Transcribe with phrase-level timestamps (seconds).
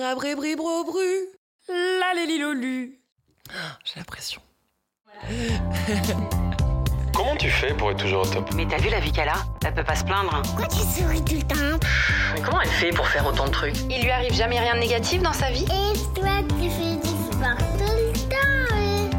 [0.00, 1.28] Rabribribro-bru.
[1.68, 3.00] La lélilolu.
[3.84, 4.40] J'ai la pression.
[7.14, 8.48] Comment tu fais pour être toujours au top?
[8.54, 9.44] Mais t'as vu la vie qu'elle a?
[9.62, 10.40] Elle peut pas se plaindre.
[10.42, 11.78] Pourquoi tu souris tout le temps?
[12.34, 13.76] Mais comment elle fait pour faire autant de trucs?
[13.90, 15.64] Il lui arrive jamais rien de négatif dans sa vie?
[15.64, 18.36] Et toi, tu fais du sport tout le temps
[18.72, 19.10] hein?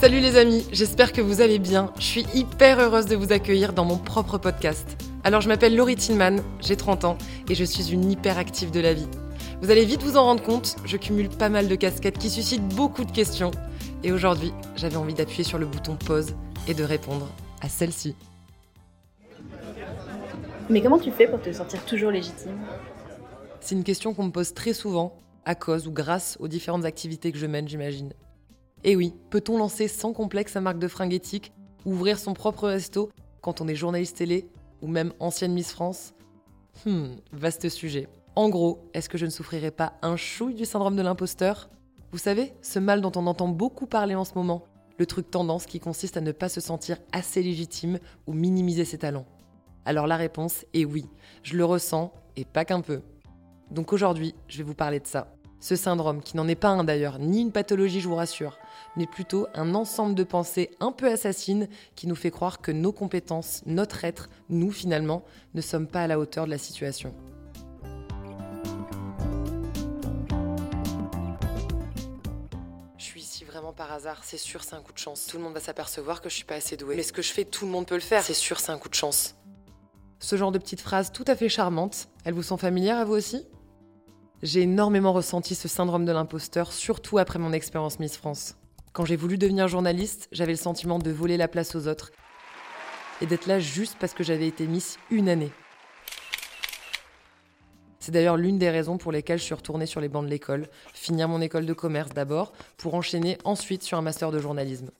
[0.00, 1.92] Salut les amis, j'espère que vous allez bien.
[1.98, 5.03] Je suis hyper heureuse de vous accueillir dans mon propre podcast.
[5.26, 7.16] Alors je m'appelle Laurie Tillman, j'ai 30 ans
[7.48, 9.08] et je suis une hyperactive de la vie.
[9.62, 12.68] Vous allez vite vous en rendre compte, je cumule pas mal de casquettes qui suscitent
[12.74, 13.50] beaucoup de questions.
[14.02, 16.34] Et aujourd'hui, j'avais envie d'appuyer sur le bouton pause
[16.68, 17.26] et de répondre
[17.62, 18.14] à celle-ci.
[20.68, 22.58] Mais comment tu fais pour te sentir toujours légitime?
[23.60, 27.32] C'est une question qu'on me pose très souvent, à cause ou grâce aux différentes activités
[27.32, 28.12] que je mène, j'imagine.
[28.82, 31.54] Et oui, peut-on lancer sans complexe sa marque de fringues éthique,
[31.86, 33.08] ou ouvrir son propre resto
[33.40, 34.48] quand on est journaliste télé,
[34.84, 36.12] ou même ancienne Miss France
[36.84, 38.08] Hmm, vaste sujet.
[38.36, 41.70] En gros, est-ce que je ne souffrirais pas un chouille du syndrome de l'imposteur?
[42.12, 44.64] Vous savez, ce mal dont on entend beaucoup parler en ce moment,
[44.98, 48.98] le truc tendance qui consiste à ne pas se sentir assez légitime ou minimiser ses
[48.98, 49.26] talents.
[49.86, 51.06] Alors la réponse est oui,
[51.42, 53.00] je le ressens, et pas qu'un peu.
[53.70, 55.34] Donc aujourd'hui, je vais vous parler de ça.
[55.60, 58.58] Ce syndrome, qui n'en est pas un d'ailleurs, ni une pathologie, je vous rassure,
[58.96, 62.92] mais plutôt un ensemble de pensées un peu assassines qui nous fait croire que nos
[62.92, 67.14] compétences, notre être, nous finalement, ne sommes pas à la hauteur de la situation.
[72.98, 75.26] Je suis ici vraiment par hasard, c'est sûr, c'est un coup de chance.
[75.26, 76.96] Tout le monde va s'apercevoir que je suis pas assez douée.
[76.96, 78.22] Mais ce que je fais, tout le monde peut le faire.
[78.22, 79.36] C'est sûr, c'est un coup de chance.
[80.20, 83.12] Ce genre de petites phrases tout à fait charmantes, elles vous sont familières à vous
[83.12, 83.46] aussi?
[84.42, 88.56] J'ai énormément ressenti ce syndrome de l'imposteur, surtout après mon expérience Miss France.
[88.94, 92.12] Quand j'ai voulu devenir journaliste, j'avais le sentiment de voler la place aux autres
[93.20, 95.50] et d'être là juste parce que j'avais été Miss une année.
[97.98, 100.68] C'est d'ailleurs l'une des raisons pour lesquelles je suis retournée sur les bancs de l'école,
[100.92, 104.90] finir mon école de commerce d'abord, pour enchaîner ensuite sur un master de journalisme.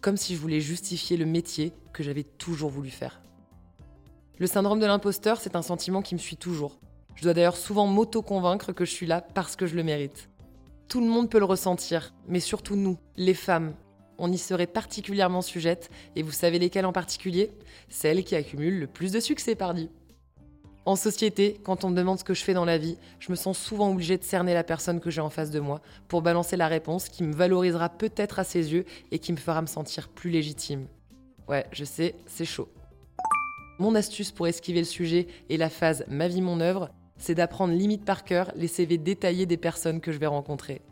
[0.00, 3.20] Comme si je voulais justifier le métier que j'avais toujours voulu faire.
[4.38, 6.78] Le syndrome de l'imposteur, c'est un sentiment qui me suit toujours.
[7.16, 10.28] Je dois d'ailleurs souvent m'auto-convaincre que je suis là parce que je le mérite.
[10.88, 13.74] Tout le monde peut le ressentir, mais surtout nous, les femmes.
[14.18, 17.50] On y serait particulièrement sujette, et vous savez lesquelles en particulier?
[17.88, 19.90] Celles qui accumulent le plus de succès, pardi.
[20.86, 23.36] En société, quand on me demande ce que je fais dans la vie, je me
[23.36, 26.58] sens souvent obligée de cerner la personne que j'ai en face de moi pour balancer
[26.58, 30.08] la réponse qui me valorisera peut-être à ses yeux et qui me fera me sentir
[30.08, 30.86] plus légitime.
[31.48, 32.68] Ouais, je sais, c'est chaud.
[33.78, 37.74] Mon astuce pour esquiver le sujet et la phase ma vie, mon œuvre, c'est d'apprendre
[37.74, 40.82] limite par cœur les CV détaillés des personnes que je vais rencontrer.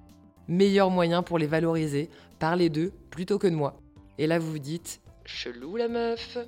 [0.49, 3.81] Meilleur moyen pour les valoriser, parler d'eux plutôt que de moi.
[4.19, 6.39] Et là, vous vous dites, chelou la meuf.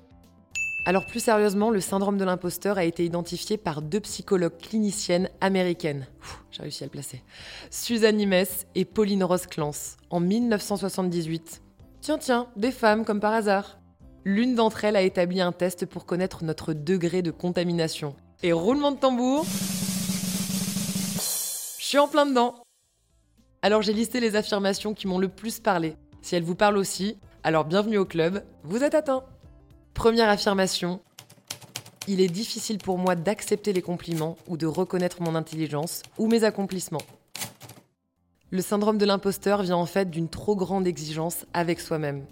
[0.87, 6.07] Alors plus sérieusement, le syndrome de l'imposteur a été identifié par deux psychologues cliniciennes américaines.
[6.51, 7.23] J'ai réussi à le placer.
[7.71, 11.63] Suzanne Imes et Pauline Rosclance, en 1978.
[12.03, 13.79] Tiens, tiens, des femmes comme par hasard.
[14.27, 18.15] L'une d'entre elles a établi un test pour connaître notre degré de contamination.
[18.43, 19.45] Et roulement de tambour.
[21.79, 22.55] Je suis en plein dedans.
[23.63, 25.97] Alors j'ai listé les affirmations qui m'ont le plus parlé.
[26.21, 29.25] Si elles vous parlent aussi, alors bienvenue au club, vous êtes atteint.
[29.95, 31.01] Première affirmation.
[32.07, 36.45] Il est difficile pour moi d'accepter les compliments ou de reconnaître mon intelligence ou mes
[36.45, 37.01] accomplissements.
[38.51, 42.27] Le syndrome de l'imposteur vient en fait d'une trop grande exigence avec soi-même.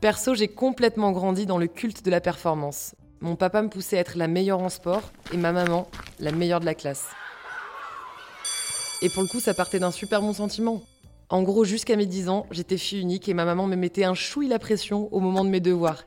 [0.00, 2.94] Perso, j'ai complètement grandi dans le culte de la performance.
[3.24, 5.00] Mon papa me poussait à être la meilleure en sport
[5.32, 5.88] et ma maman,
[6.20, 7.06] la meilleure de la classe.
[9.00, 10.82] Et pour le coup, ça partait d'un super bon sentiment.
[11.30, 14.12] En gros, jusqu'à mes 10 ans, j'étais fille unique et ma maman me mettait un
[14.12, 16.04] chouille la pression au moment de mes devoirs.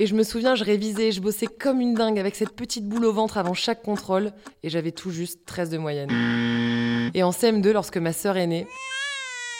[0.00, 3.04] Et je me souviens, je révisais, je bossais comme une dingue avec cette petite boule
[3.04, 4.32] au ventre avant chaque contrôle
[4.62, 7.10] et j'avais tout juste 13 de moyenne.
[7.12, 8.66] Et en CM2, lorsque ma sœur est née,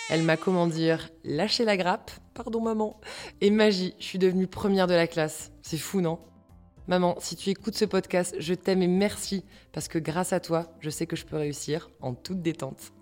[0.08, 2.98] elle m'a, comment dire, lâché la grappe, pardon maman,
[3.42, 5.52] et magie, je suis devenue première de la classe.
[5.60, 6.18] C'est fou, non?
[6.88, 10.66] Maman, si tu écoutes ce podcast, je t'aime et merci, parce que grâce à toi,
[10.80, 12.92] je sais que je peux réussir en toute détente.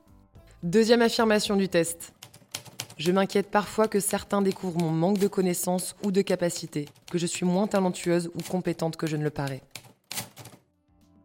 [0.62, 2.12] Deuxième affirmation du test.
[2.98, 7.24] Je m'inquiète parfois que certains découvrent mon manque de connaissances ou de capacités, que je
[7.24, 9.62] suis moins talentueuse ou compétente que je ne le parais.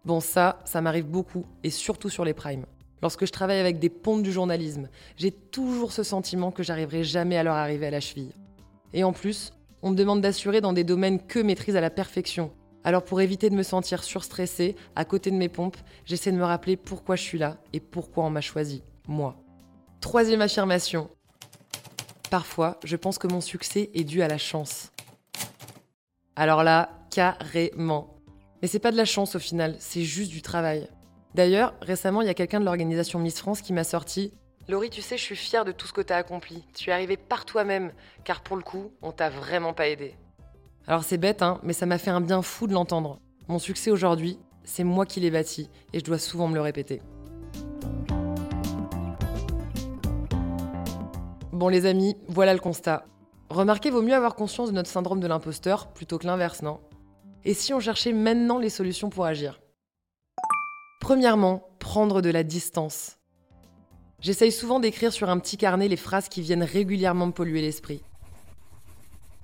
[0.05, 2.65] Bon, ça, ça m'arrive beaucoup, et surtout sur les primes.
[3.01, 4.87] Lorsque je travaille avec des pontes du journalisme,
[5.17, 8.31] j'ai toujours ce sentiment que j'arriverai jamais à leur arriver à la cheville.
[8.93, 9.51] Et en plus,
[9.85, 12.51] on me demande d'assurer dans des domaines que maîtrise à la perfection.
[12.83, 16.43] Alors pour éviter de me sentir surstressée, à côté de mes pompes, j'essaie de me
[16.43, 19.37] rappeler pourquoi je suis là et pourquoi on m'a choisi, moi.
[20.01, 21.07] Troisième affirmation.
[22.31, 24.91] Parfois, je pense que mon succès est dû à la chance.
[26.35, 28.15] Alors là, carrément.
[28.63, 30.89] Mais c'est pas de la chance au final, c'est juste du travail.
[31.35, 34.33] D'ailleurs, récemment, il y a quelqu'un de l'organisation Miss France qui m'a sorti
[34.67, 36.65] Laurie, tu sais, je suis fière de tout ce que t'as accompli.
[36.73, 40.15] Tu es arrivée par toi-même, car pour le coup, on t'a vraiment pas aidé.
[40.87, 43.19] Alors c'est bête, hein, mais ça m'a fait un bien fou de l'entendre.
[43.47, 47.03] Mon succès aujourd'hui, c'est moi qui l'ai bâti, et je dois souvent me le répéter.
[51.51, 53.05] Bon les amis, voilà le constat.
[53.49, 56.79] Remarquez, vaut mieux avoir conscience de notre syndrome de l'imposteur plutôt que l'inverse, non?
[57.43, 59.61] Et si on cherchait maintenant les solutions pour agir?
[61.01, 63.19] Premièrement, prendre de la distance.
[64.25, 68.01] J'essaye souvent d'écrire sur un petit carnet les phrases qui viennent régulièrement me polluer l'esprit.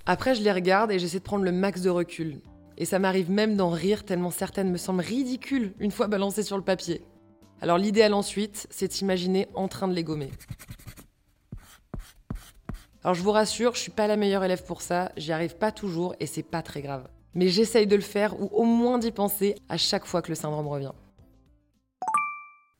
[0.08, 2.42] Après, je les regarde et j'essaie de prendre le max de recul.
[2.80, 6.58] Et ça m'arrive même d'en rire tellement certaines me semblent ridicules une fois balancées sur
[6.58, 7.04] le papier.
[7.62, 10.32] Alors l'idéal ensuite, c'est d'imaginer en train de les gommer.
[13.04, 15.72] Alors je vous rassure, je suis pas la meilleure élève pour ça, j'y arrive pas
[15.72, 17.08] toujours et c'est pas très grave.
[17.36, 20.36] Mais j'essaye de le faire ou au moins d'y penser à chaque fois que le
[20.36, 20.94] syndrome revient.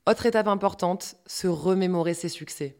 [0.08, 2.76] Autre étape importante, se remémorer ses succès.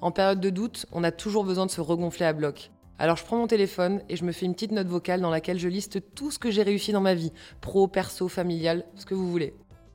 [0.00, 2.70] En période de doute, on a toujours besoin de se regonfler à bloc.
[2.98, 5.58] Alors je prends mon téléphone et je me fais une petite note vocale dans laquelle
[5.58, 9.14] je liste tout ce que j'ai réussi dans ma vie, pro, perso, familial, ce que
[9.14, 9.54] vous voulez.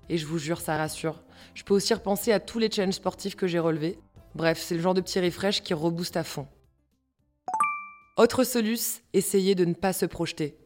[0.09, 1.23] Et je vous jure, ça rassure.
[1.53, 3.99] Je peux aussi repenser à tous les challenges sportifs que j'ai relevés,
[4.37, 6.47] Bref, c'est le genre de petit refresh qui rebooste à fond.
[8.17, 10.59] Autre soluce, essayez de ne pas se projeter.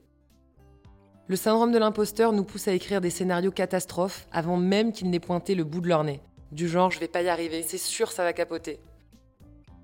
[1.32, 5.22] Le syndrome de l'imposteur nous pousse à écrire des scénarios catastrophes avant même qu'ils n'aient
[5.22, 6.20] pointé le bout de leur nez.
[6.52, 8.82] Du genre, je vais pas y arriver, c'est sûr, ça va capoter.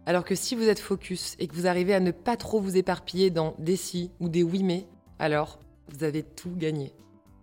[0.06, 2.76] Alors que si vous êtes focus et que vous arrivez à ne pas trop vous
[2.76, 4.88] éparpiller dans des si ou des oui mais,
[5.20, 6.92] alors vous avez tout gagné.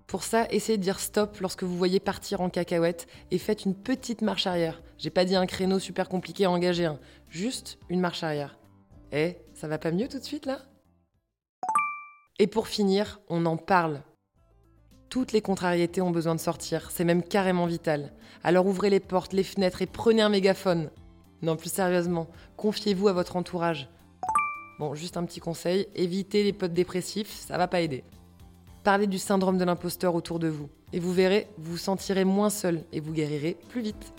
[0.07, 3.75] Pour ça, essayez de dire stop lorsque vous voyez partir en cacahuète et faites une
[3.75, 4.83] petite marche arrière.
[4.99, 6.91] J'ai pas dit un créneau super compliqué à engager,
[7.31, 8.59] juste une marche arrière.
[9.13, 10.61] Eh, ça va pas mieux tout de suite là?
[12.41, 14.03] Et pour finir, on en parle.
[15.09, 18.13] Toutes les contrariétés ont besoin de sortir, c'est même carrément vital.
[18.43, 20.91] Alors ouvrez les portes, les fenêtres et prenez un mégaphone.
[21.43, 22.27] Non, plus sérieusement,
[22.57, 23.89] confiez-vous à votre entourage.
[24.81, 28.03] Bon, juste un petit conseil, évitez les potes dépressifs, ça va pas aider.
[28.83, 30.69] Parlez du syndrome de l'imposteur autour de vous.
[30.93, 34.13] Et vous verrez, vous vous sentirez moins seul et vous guérirez plus vite.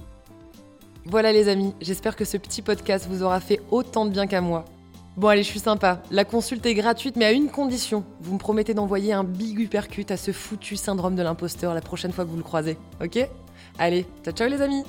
[1.04, 4.40] Voilà les amis, j'espère que ce petit podcast vous aura fait autant de bien qu'à
[4.40, 4.64] moi.
[5.18, 6.02] Bon allez, je suis sympa.
[6.12, 8.04] La consulte est gratuite, mais à une condition.
[8.20, 12.12] Vous me promettez d'envoyer un big uppercut à ce foutu syndrome de l'imposteur la prochaine
[12.12, 12.78] fois que vous le croisez.
[13.02, 13.26] Ok?
[13.80, 14.84] Allez, ciao ciao les amis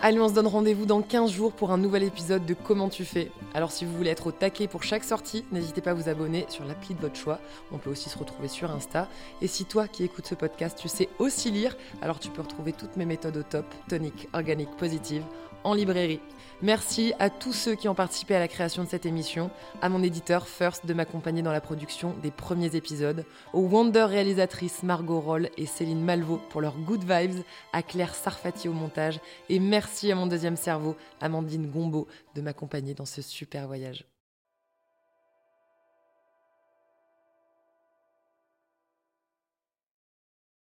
[0.00, 3.04] Allez, on se donne rendez-vous dans 15 jours pour un nouvel épisode de Comment tu
[3.04, 3.32] fais.
[3.52, 6.46] Alors si vous voulez être au taquet pour chaque sortie, n'hésitez pas à vous abonner
[6.48, 7.40] sur l'appli de votre choix.
[7.72, 9.08] On peut aussi se retrouver sur Insta.
[9.42, 12.72] Et si toi qui écoutes ce podcast, tu sais aussi lire, alors tu peux retrouver
[12.72, 15.24] toutes mes méthodes au top, tonique, organique, positive,
[15.64, 16.20] en librairie.
[16.60, 19.48] Merci à tous ceux qui ont participé à la création de cette émission,
[19.80, 24.82] à mon éditeur First de m'accompagner dans la production des premiers épisodes, aux Wonder réalisatrices
[24.82, 29.60] Margot Roll et Céline Malvaux pour leurs good vibes, à Claire Sarfati au montage, et
[29.60, 34.04] merci à mon deuxième cerveau, Amandine Gombeau, de m'accompagner dans ce super voyage.